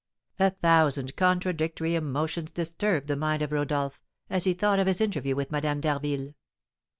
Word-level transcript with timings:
A 0.39 0.49
thousand 0.49 1.15
contradictory 1.15 1.93
emotions 1.93 2.49
disturbed 2.51 3.05
the 3.07 3.15
mind 3.15 3.43
of 3.43 3.51
Rodolph, 3.51 4.01
as 4.31 4.45
he 4.45 4.55
thought 4.55 4.79
of 4.79 4.87
his 4.87 4.99
interview 4.99 5.35
with 5.35 5.51
Madame 5.51 5.79
d'Harville. 5.79 6.33